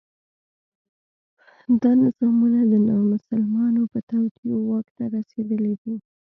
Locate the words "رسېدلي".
5.15-5.73